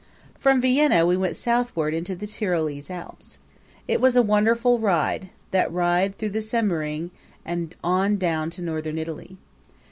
From 0.39 0.59
Vienna 0.61 1.05
we 1.05 1.15
went 1.15 1.35
southward 1.35 1.93
into 1.93 2.15
the 2.15 2.25
Tyrolese 2.25 2.89
Alps. 2.89 3.37
It 3.87 4.01
was 4.01 4.15
a 4.15 4.23
wonderful 4.23 4.79
ride 4.79 5.29
that 5.51 5.71
ride 5.71 6.17
through 6.17 6.31
the 6.31 6.41
Semmering 6.41 7.11
and 7.45 7.75
on 7.83 8.17
down 8.17 8.49
to 8.49 8.63
Northern 8.63 8.97
Italy. 8.97 9.37